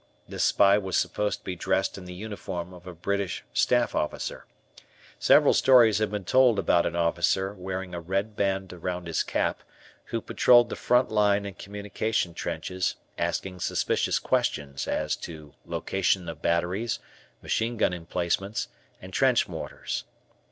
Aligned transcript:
This 0.27 0.43
spy 0.43 0.79
was 0.79 0.97
supposed 0.97 1.37
to 1.41 1.45
be 1.45 1.55
dressed 1.55 1.95
in 1.95 2.05
the 2.05 2.13
uniform 2.15 2.73
of 2.73 2.87
a 2.87 2.93
British 2.95 3.43
Staff 3.53 3.93
Officer. 3.93 4.47
Several 5.19 5.53
stories 5.53 5.99
had 5.99 6.09
been 6.09 6.25
told 6.25 6.57
about 6.57 6.87
an 6.87 6.95
officer 6.95 7.53
wearing 7.53 7.93
a 7.93 8.01
red 8.01 8.35
band 8.35 8.73
around 8.73 9.05
his 9.05 9.21
cap, 9.21 9.61
who 10.05 10.19
patrolled 10.19 10.69
the 10.69 10.75
front 10.75 11.11
line 11.11 11.45
and 11.45 11.59
communication 11.59 12.33
trenches 12.33 12.95
asking 13.19 13.59
suspicious 13.59 14.17
questions 14.17 14.87
as 14.87 15.15
to 15.17 15.53
location 15.67 16.27
of 16.27 16.41
batteries, 16.41 16.97
machine 17.43 17.77
gun 17.77 17.93
emplacements, 17.93 18.69
and 19.03 19.13
trench 19.13 19.47
mortars. 19.47 20.05